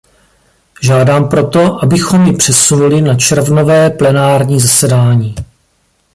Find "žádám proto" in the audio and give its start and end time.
0.83-1.83